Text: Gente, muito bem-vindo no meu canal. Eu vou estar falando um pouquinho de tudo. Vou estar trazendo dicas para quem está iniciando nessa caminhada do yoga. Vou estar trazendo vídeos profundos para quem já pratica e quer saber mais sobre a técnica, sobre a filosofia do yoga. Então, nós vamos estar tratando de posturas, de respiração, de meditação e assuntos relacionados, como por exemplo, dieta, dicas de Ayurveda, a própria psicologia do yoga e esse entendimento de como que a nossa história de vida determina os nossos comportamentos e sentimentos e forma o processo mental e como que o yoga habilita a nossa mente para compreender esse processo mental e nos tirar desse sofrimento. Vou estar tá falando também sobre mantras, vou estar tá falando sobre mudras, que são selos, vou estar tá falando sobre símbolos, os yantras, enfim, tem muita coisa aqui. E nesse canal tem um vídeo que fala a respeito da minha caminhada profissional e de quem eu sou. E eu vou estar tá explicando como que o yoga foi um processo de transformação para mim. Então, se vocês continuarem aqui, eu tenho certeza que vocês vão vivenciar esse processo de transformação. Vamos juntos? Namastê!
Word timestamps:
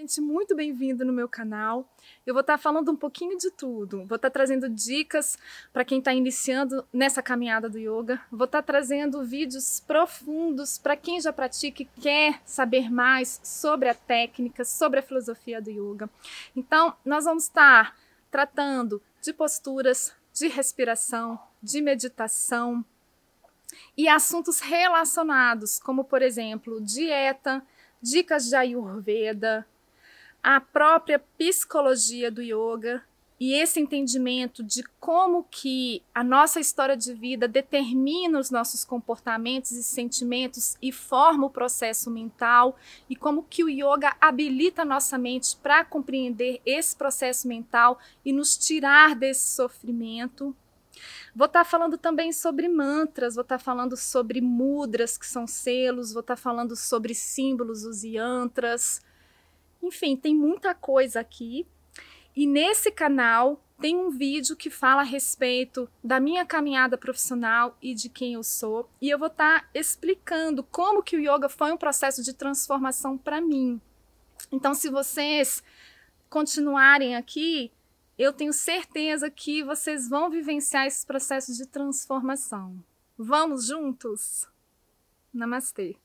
Gente, 0.00 0.18
muito 0.18 0.56
bem-vindo 0.56 1.04
no 1.04 1.12
meu 1.12 1.28
canal. 1.28 1.86
Eu 2.26 2.32
vou 2.32 2.40
estar 2.40 2.56
falando 2.56 2.90
um 2.90 2.96
pouquinho 2.96 3.36
de 3.36 3.50
tudo. 3.50 4.06
Vou 4.06 4.16
estar 4.16 4.30
trazendo 4.30 4.66
dicas 4.66 5.38
para 5.74 5.84
quem 5.84 5.98
está 5.98 6.14
iniciando 6.14 6.82
nessa 6.90 7.22
caminhada 7.22 7.68
do 7.68 7.78
yoga. 7.78 8.18
Vou 8.32 8.46
estar 8.46 8.62
trazendo 8.62 9.22
vídeos 9.22 9.78
profundos 9.86 10.78
para 10.78 10.96
quem 10.96 11.20
já 11.20 11.34
pratica 11.34 11.82
e 11.82 11.88
quer 12.00 12.40
saber 12.46 12.90
mais 12.90 13.42
sobre 13.44 13.90
a 13.90 13.94
técnica, 13.94 14.64
sobre 14.64 15.00
a 15.00 15.02
filosofia 15.02 15.60
do 15.60 15.68
yoga. 15.68 16.08
Então, 16.56 16.96
nós 17.04 17.26
vamos 17.26 17.44
estar 17.44 17.94
tratando 18.30 19.02
de 19.20 19.34
posturas, 19.34 20.14
de 20.32 20.48
respiração, 20.48 21.38
de 21.62 21.82
meditação 21.82 22.82
e 23.94 24.08
assuntos 24.08 24.60
relacionados, 24.60 25.78
como 25.78 26.04
por 26.04 26.22
exemplo, 26.22 26.80
dieta, 26.80 27.62
dicas 28.00 28.46
de 28.46 28.56
Ayurveda, 28.56 29.66
a 30.42 30.60
própria 30.60 31.18
psicologia 31.18 32.30
do 32.30 32.42
yoga 32.42 33.02
e 33.40 33.54
esse 33.54 33.80
entendimento 33.80 34.62
de 34.62 34.82
como 35.00 35.44
que 35.50 36.02
a 36.14 36.22
nossa 36.22 36.60
história 36.60 36.94
de 36.94 37.14
vida 37.14 37.48
determina 37.48 38.38
os 38.38 38.50
nossos 38.50 38.84
comportamentos 38.84 39.70
e 39.70 39.82
sentimentos 39.82 40.76
e 40.80 40.92
forma 40.92 41.46
o 41.46 41.50
processo 41.50 42.10
mental 42.10 42.76
e 43.08 43.16
como 43.16 43.42
que 43.42 43.64
o 43.64 43.68
yoga 43.70 44.14
habilita 44.20 44.82
a 44.82 44.84
nossa 44.84 45.16
mente 45.16 45.56
para 45.56 45.82
compreender 45.86 46.60
esse 46.66 46.94
processo 46.94 47.48
mental 47.48 47.98
e 48.22 48.30
nos 48.30 48.58
tirar 48.58 49.14
desse 49.14 49.56
sofrimento. 49.56 50.54
Vou 51.34 51.46
estar 51.46 51.60
tá 51.60 51.64
falando 51.64 51.96
também 51.96 52.34
sobre 52.34 52.68
mantras, 52.68 53.36
vou 53.36 53.42
estar 53.42 53.56
tá 53.56 53.64
falando 53.64 53.96
sobre 53.96 54.42
mudras, 54.42 55.16
que 55.16 55.26
são 55.26 55.46
selos, 55.46 56.12
vou 56.12 56.20
estar 56.20 56.36
tá 56.36 56.42
falando 56.42 56.76
sobre 56.76 57.14
símbolos, 57.14 57.84
os 57.84 58.04
yantras, 58.04 59.00
enfim, 59.82 60.16
tem 60.16 60.34
muita 60.34 60.74
coisa 60.74 61.20
aqui. 61.20 61.66
E 62.34 62.46
nesse 62.46 62.90
canal 62.90 63.62
tem 63.80 63.96
um 63.96 64.10
vídeo 64.10 64.54
que 64.54 64.68
fala 64.68 65.00
a 65.00 65.04
respeito 65.04 65.88
da 66.04 66.20
minha 66.20 66.44
caminhada 66.44 66.98
profissional 66.98 67.76
e 67.80 67.94
de 67.94 68.08
quem 68.08 68.34
eu 68.34 68.42
sou. 68.42 68.88
E 69.00 69.08
eu 69.08 69.18
vou 69.18 69.28
estar 69.28 69.62
tá 69.62 69.68
explicando 69.74 70.62
como 70.62 71.02
que 71.02 71.16
o 71.16 71.20
yoga 71.20 71.48
foi 71.48 71.72
um 71.72 71.76
processo 71.78 72.22
de 72.22 72.34
transformação 72.34 73.16
para 73.16 73.40
mim. 73.40 73.80
Então, 74.52 74.74
se 74.74 74.90
vocês 74.90 75.62
continuarem 76.28 77.16
aqui, 77.16 77.72
eu 78.18 78.32
tenho 78.32 78.52
certeza 78.52 79.30
que 79.30 79.62
vocês 79.62 80.08
vão 80.08 80.30
vivenciar 80.30 80.86
esse 80.86 81.06
processo 81.06 81.54
de 81.54 81.66
transformação. 81.66 82.84
Vamos 83.16 83.66
juntos? 83.66 84.46
Namastê! 85.32 85.96